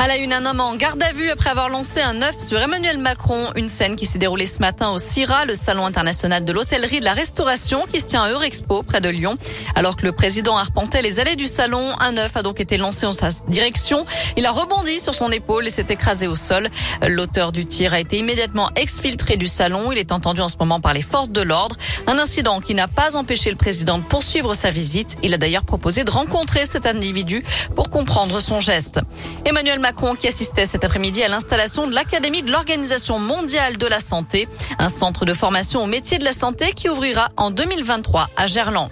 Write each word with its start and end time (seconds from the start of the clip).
À 0.00 0.08
la 0.08 0.16
une, 0.16 0.32
un 0.32 0.44
homme 0.44 0.60
en 0.60 0.74
garde 0.74 1.02
à 1.02 1.12
vue 1.12 1.30
après 1.30 1.50
avoir 1.50 1.68
lancé 1.68 2.00
un 2.00 2.20
œuf 2.20 2.38
sur 2.38 2.58
Emmanuel 2.58 2.98
Macron. 2.98 3.50
Une 3.54 3.68
scène 3.68 3.96
qui 3.96 4.06
s'est 4.06 4.18
déroulée 4.18 4.44
ce 4.44 4.58
matin 4.58 4.90
au 4.90 4.98
CIRA, 4.98 5.44
le 5.44 5.54
salon 5.54 5.86
international 5.86 6.44
de 6.44 6.52
l'hôtellerie 6.52 7.00
de 7.00 7.04
la 7.04 7.14
restauration 7.14 7.86
qui 7.90 8.00
se 8.00 8.04
tient 8.04 8.24
à 8.24 8.30
Eurexpo 8.30 8.82
près 8.82 9.00
de 9.00 9.08
Lyon. 9.08 9.38
Alors 9.76 9.96
que 9.96 10.04
le 10.04 10.12
président 10.12 10.58
arpentait 10.58 11.00
les 11.00 11.20
allées 11.20 11.36
du 11.36 11.46
salon, 11.46 11.92
un 12.00 12.18
œuf 12.18 12.36
a 12.36 12.42
donc 12.42 12.60
été 12.60 12.76
lancé 12.76 13.06
en 13.06 13.12
sa 13.12 13.28
direction. 13.48 14.04
Il 14.36 14.44
a 14.46 14.50
rebondi 14.50 14.98
sur 14.98 15.14
son 15.14 15.30
épaule 15.30 15.66
et 15.66 15.70
s'est 15.70 15.86
écrasé 15.88 16.26
au 16.26 16.34
sol. 16.34 16.68
L'auteur 17.06 17.52
du 17.52 17.64
tir 17.64 17.94
a 17.94 18.00
été 18.00 18.18
immédiatement 18.18 18.68
exfiltré 18.76 19.36
du 19.36 19.46
salon. 19.46 19.92
Il 19.92 19.98
est 19.98 20.12
entendu 20.12 20.40
en 20.40 20.48
ce 20.48 20.56
moment 20.58 20.80
par 20.80 20.92
les 20.92 21.02
forces 21.02 21.30
de 21.30 21.40
l'ordre. 21.40 21.76
Un 22.08 22.18
incident 22.18 22.60
qui 22.60 22.74
n'a 22.74 22.88
pas 22.88 23.16
empêché 23.16 23.48
le 23.48 23.56
président 23.56 23.98
de 23.98 24.04
poursuivre 24.04 24.54
sa 24.54 24.70
visite. 24.70 25.16
Il 25.22 25.32
a 25.32 25.38
d'ailleurs 25.38 25.64
proposé 25.64 26.04
de 26.04 26.10
rencontrer 26.10 26.66
cet 26.66 26.84
individu 26.84 27.42
pour 27.74 27.88
comprendre 27.90 28.40
son 28.40 28.60
geste. 28.60 29.00
Macron 29.84 30.14
qui 30.14 30.26
assistait 30.26 30.64
cet 30.64 30.82
après-midi 30.82 31.22
à 31.22 31.28
l'installation 31.28 31.86
de 31.86 31.94
l'Académie 31.94 32.42
de 32.42 32.50
l'Organisation 32.50 33.18
mondiale 33.18 33.76
de 33.76 33.86
la 33.86 34.00
santé, 34.00 34.48
un 34.78 34.88
centre 34.88 35.26
de 35.26 35.34
formation 35.34 35.82
au 35.82 35.86
métier 35.86 36.16
de 36.16 36.24
la 36.24 36.32
santé 36.32 36.72
qui 36.72 36.88
ouvrira 36.88 37.28
en 37.36 37.50
2023 37.50 38.30
à 38.34 38.46
Gerland. 38.46 38.88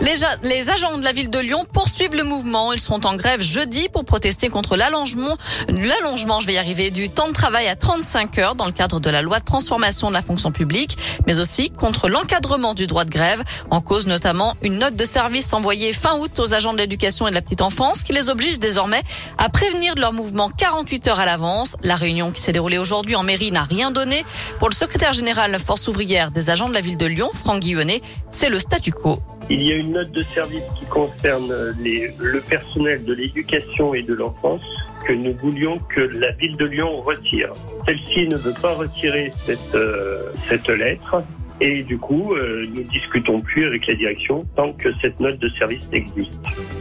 Les, 0.00 0.70
agents 0.70 0.98
de 0.98 1.04
la 1.04 1.12
ville 1.12 1.30
de 1.30 1.38
Lyon 1.38 1.64
poursuivent 1.72 2.14
le 2.14 2.24
mouvement. 2.24 2.72
Ils 2.72 2.80
seront 2.80 3.00
en 3.04 3.16
grève 3.16 3.40
jeudi 3.42 3.88
pour 3.88 4.04
protester 4.04 4.48
contre 4.48 4.76
l'allongement, 4.76 5.36
l'allongement, 5.68 6.40
je 6.40 6.46
vais 6.46 6.54
y 6.54 6.58
arriver, 6.58 6.90
du 6.90 7.08
temps 7.08 7.28
de 7.28 7.32
travail 7.32 7.68
à 7.68 7.76
35 7.76 8.38
heures 8.38 8.54
dans 8.54 8.66
le 8.66 8.72
cadre 8.72 9.00
de 9.00 9.08
la 9.08 9.22
loi 9.22 9.38
de 9.38 9.44
transformation 9.44 10.08
de 10.08 10.12
la 10.12 10.22
fonction 10.22 10.52
publique, 10.52 10.98
mais 11.26 11.40
aussi 11.40 11.70
contre 11.70 12.08
l'encadrement 12.08 12.74
du 12.74 12.86
droit 12.86 13.04
de 13.04 13.10
grève, 13.10 13.42
en 13.70 13.80
cause 13.80 14.06
notamment 14.06 14.54
une 14.62 14.78
note 14.78 14.96
de 14.96 15.04
service 15.04 15.52
envoyée 15.52 15.92
fin 15.92 16.18
août 16.18 16.38
aux 16.38 16.54
agents 16.54 16.72
de 16.72 16.78
l'éducation 16.78 17.26
et 17.26 17.30
de 17.30 17.34
la 17.34 17.42
petite 17.42 17.62
enfance 17.62 18.02
qui 18.02 18.12
les 18.12 18.30
oblige 18.30 18.58
désormais 18.58 19.02
à 19.38 19.48
prévenir 19.48 19.94
de 19.94 20.00
leur 20.00 20.12
mouvement 20.12 20.50
48 20.50 21.08
heures 21.08 21.20
à 21.20 21.26
l'avance. 21.26 21.76
La 21.82 21.96
réunion 21.96 22.30
qui 22.30 22.40
s'est 22.42 22.52
déroulée 22.52 22.78
aujourd'hui 22.78 23.16
en 23.16 23.22
mairie 23.22 23.52
n'a 23.52 23.64
rien 23.64 23.90
donné. 23.90 24.24
Pour 24.58 24.68
le 24.68 24.74
secrétaire 24.74 25.12
général 25.12 25.58
Force 25.58 25.88
ouvrière 25.88 26.30
des 26.30 26.50
agents 26.50 26.68
de 26.68 26.74
la 26.74 26.80
ville 26.80 26.98
de 26.98 27.06
Lyon, 27.06 27.30
Franck 27.32 27.60
Guillonnet, 27.60 28.00
c'est 28.30 28.48
le 28.48 28.58
statu 28.58 28.92
quo. 28.92 29.20
Il 29.50 29.62
y 29.62 29.72
a 29.72 29.76
une 29.76 29.92
note 29.92 30.10
de 30.12 30.22
service 30.22 30.64
qui 30.78 30.86
concerne 30.86 31.52
les, 31.80 32.10
le 32.18 32.40
personnel 32.40 33.04
de 33.04 33.12
l'éducation 33.12 33.94
et 33.94 34.02
de 34.02 34.14
l'enfance 34.14 34.64
que 35.04 35.12
nous 35.12 35.34
voulions 35.34 35.78
que 35.94 36.00
la 36.00 36.32
ville 36.32 36.56
de 36.56 36.64
Lyon 36.64 37.02
retire. 37.02 37.52
Celle-ci 37.86 38.26
ne 38.28 38.36
veut 38.36 38.54
pas 38.60 38.72
retirer 38.72 39.32
cette, 39.44 39.74
euh, 39.74 40.32
lettre 40.76 41.22
et 41.60 41.82
du 41.82 41.98
coup, 41.98 42.32
euh, 42.34 42.64
nous 42.74 42.82
discutons 42.84 43.40
plus 43.40 43.66
avec 43.66 43.86
la 43.86 43.94
direction 43.94 44.44
tant 44.56 44.72
que 44.72 44.88
cette 45.00 45.20
note 45.20 45.38
de 45.38 45.48
service 45.50 45.84
existe. 45.92 46.32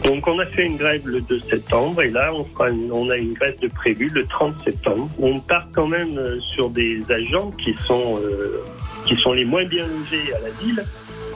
Donc, 0.06 0.26
on 0.28 0.40
a 0.40 0.46
fait 0.46 0.66
une 0.66 0.78
grève 0.78 1.06
le 1.06 1.22
2 1.22 1.40
septembre 1.40 2.02
et 2.02 2.10
là, 2.10 2.32
on, 2.34 3.10
a 3.10 3.18
une 3.18 3.34
grève 3.34 3.60
de 3.60 3.68
prévu 3.68 4.10
le 4.14 4.24
30 4.26 4.56
septembre. 4.64 5.10
On 5.20 5.40
part 5.42 5.68
quand 5.74 5.88
même 5.88 6.18
euh, 6.18 6.40
sur 6.40 6.70
des 6.70 7.00
agents 7.12 7.52
qui 7.52 7.76
sont 7.86 9.34
les 9.34 9.46
moins 9.46 9.66
bien 9.66 9.86
logés 9.86 10.34
à 10.34 10.40
la 10.40 10.50
ville 10.64 10.84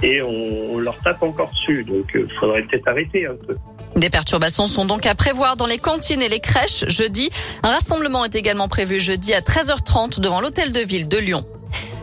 et 0.04 0.22
on, 0.22 0.78
leur 0.78 0.98
tape 1.00 1.24
encore 1.24 1.52
dessus. 1.52 1.84
Donc 1.84 2.12
il 2.14 2.22
euh, 2.22 2.28
faudrait 2.40 2.64
peut-être 2.64 2.88
arrêter 2.88 3.26
un 3.26 3.36
peu. 3.36 3.56
Des 3.96 4.10
perturbations 4.10 4.68
sont 4.68 4.86
donc 4.86 5.06
à 5.06 5.16
prévoir 5.16 5.58
dans 5.58 5.66
les 5.66 5.80
cantines 5.80 6.22
et 6.22 6.30
les 6.30 6.40
crèches 6.40 6.86
jeudi. 6.88 7.30
Un 7.64 7.70
rassemblement 7.70 8.26
est 8.26 8.36
également 8.36 8.68
prévu 8.68 9.00
jeudi 9.00 9.34
à 9.34 9.42
13h30 9.42 10.20
devant 10.20 10.40
l'hôtel 10.40 10.72
de 10.72 10.82
ville 10.82 11.08
de 11.08 11.18
Lyon. 11.18 11.44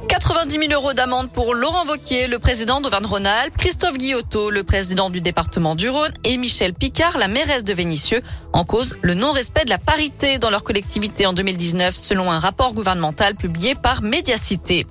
90 0.09 0.69
000 0.69 0.72
euros 0.72 0.92
d'amende 0.92 1.31
pour 1.31 1.55
Laurent 1.55 1.84
Vauquier, 1.84 2.28
le 2.28 2.39
président 2.39 2.81
d'Auvergne-Rhône-Alpes, 2.81 3.56
Christophe 3.56 3.98
Guillotot, 3.98 4.50
le 4.50 4.62
président 4.62 5.11
du 5.11 5.20
département 5.20 5.75
du 5.75 5.89
Rhône, 5.89 6.12
et 6.25 6.37
Michel 6.37 6.72
Picard, 6.72 7.19
la 7.19 7.28
mairesse 7.28 7.65
de 7.65 7.75
Vénissieux, 7.75 8.22
en 8.53 8.65
cause 8.65 8.97
le 9.03 9.15
non-respect 9.15 9.65
de 9.65 9.70
la 9.70 9.78
parité 9.78 10.39
dans 10.39 10.50
leur 10.50 10.62
collectivité 10.62 11.27
en 11.27 11.33
2019, 11.33 11.97
selon 11.97 12.31
un 12.31 12.39
rapport 12.39 12.75
gouvernemental 12.75 13.34
publié 13.34 13.75
par 13.75 14.03
Médiacité. 14.03 14.87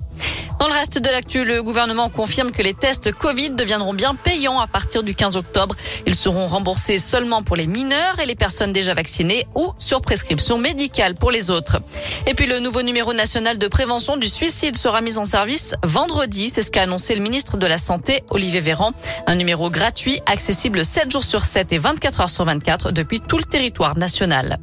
Dans 0.64 0.70
le 0.70 0.76
reste 0.76 0.98
de 0.98 1.10
l'actu, 1.10 1.44
le 1.44 1.62
gouvernement 1.62 2.08
confirme 2.08 2.54
que 2.54 2.62
les 2.62 2.74
tests 2.74 3.12
Covid 3.12 3.50
deviendront 3.50 3.94
bien 3.94 4.16
payants 4.16 4.62
à 4.62 4.68
partir 4.68 5.04
du 5.04 5.14
15 5.14 5.36
octobre. 5.36 5.76
Ils 6.08 6.16
seront 6.16 6.48
remboursés 6.48 7.00
seulement 7.00 7.44
pour 7.44 7.58
les 7.58 7.68
mineurs 7.68 8.18
et 8.22 8.26
les 8.26 8.36
personnes 8.36 8.72
déjà 8.72 8.94
vaccinées 8.94 9.46
ou 9.56 9.74
sur 9.78 10.00
prescription 10.00 10.58
médicale 10.58 11.16
pour 11.16 11.32
les 11.32 11.52
autres. 11.52 11.82
Et 12.28 12.34
puis 12.34 12.46
le 12.46 12.62
nouveau 12.62 12.82
numéro 12.82 13.12
national 13.12 13.58
de 13.58 13.68
prévention 13.68 14.16
du 14.16 14.28
suicide 14.28 14.78
sera 14.78 15.02
mis 15.02 15.18
en 15.18 15.26
service 15.26 15.76
vendredi. 15.84 16.48
C'est 16.48 16.62
ce 16.62 16.72
qu'a 16.72 16.84
annoncé 16.84 17.14
le 17.14 17.20
ministre 17.20 17.58
de 17.58 17.68
la 17.68 17.78
Santé, 17.78 18.24
Olivier 18.30 18.62
Véran. 18.62 18.94
Un 19.28 19.36
numéro 19.36 19.70
gratuit, 19.70 20.22
accessible 20.28 20.86
7 20.86 21.12
jours 21.12 21.26
sur 21.26 21.44
7 21.44 21.74
et 21.74 21.78
24 21.78 22.22
heures 22.22 22.30
sur 22.30 22.46
24 22.46 22.92
depuis 22.94 23.20
tout 23.20 23.38
le 23.38 23.44
territoire 23.44 23.98
national. 23.98 24.60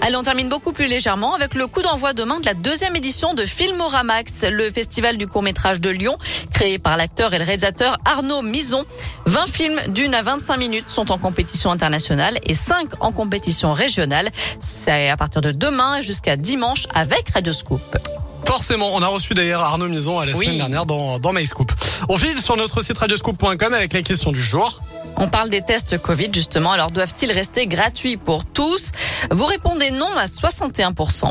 Allez, 0.00 0.16
on 0.16 0.22
termine 0.22 0.48
beaucoup 0.48 0.72
plus 0.72 0.86
légèrement 0.86 1.34
avec 1.34 1.54
le 1.54 1.66
coup 1.66 1.82
d'envoi 1.82 2.12
demain 2.12 2.38
de 2.38 2.46
la 2.46 2.54
deuxième 2.54 2.94
édition 2.94 3.34
de 3.34 3.44
Filmoramax, 3.44 4.44
le 4.44 4.70
festival 4.70 5.18
du 5.18 5.26
court-métrage 5.26 5.80
de 5.80 5.90
Lyon, 5.90 6.16
créé 6.52 6.78
par 6.78 6.96
l'acteur 6.96 7.34
et 7.34 7.38
le 7.38 7.44
réalisateur 7.44 7.98
Arnaud 8.04 8.42
Mison. 8.42 8.84
20 9.26 9.46
films 9.46 9.80
d'une 9.88 10.14
à 10.14 10.22
25 10.22 10.56
minutes 10.56 10.88
sont 10.88 11.10
en 11.10 11.18
compétition 11.18 11.72
internationale 11.72 12.38
et 12.44 12.54
5 12.54 12.88
en 13.00 13.10
compétition 13.10 13.72
régionale. 13.72 14.30
C'est 14.60 15.10
à 15.10 15.16
partir 15.16 15.40
de 15.40 15.50
demain 15.50 16.00
jusqu'à 16.00 16.36
dimanche 16.36 16.86
avec 16.94 17.28
Radioscoop. 17.30 18.17
Forcément, 18.48 18.94
on 18.94 19.02
a 19.02 19.06
reçu 19.08 19.34
d'ailleurs 19.34 19.60
Arnaud 19.60 19.88
Mison 19.88 20.18
à 20.18 20.24
la 20.24 20.32
semaine 20.32 20.56
dernière 20.56 20.86
dans, 20.86 21.18
dans 21.18 21.34
MyScoop. 21.34 21.70
On 22.08 22.16
file 22.16 22.40
sur 22.40 22.56
notre 22.56 22.80
site 22.82 22.96
radioscoop.com 22.96 23.74
avec 23.74 23.92
la 23.92 24.00
question 24.00 24.32
du 24.32 24.42
jour. 24.42 24.80
On 25.16 25.28
parle 25.28 25.50
des 25.50 25.60
tests 25.60 25.98
Covid 25.98 26.30
justement. 26.32 26.72
Alors 26.72 26.90
doivent-ils 26.90 27.30
rester 27.30 27.66
gratuits 27.66 28.16
pour 28.16 28.46
tous? 28.46 28.92
Vous 29.30 29.44
répondez 29.44 29.90
non 29.90 30.08
à 30.16 30.24
61%. 30.24 31.30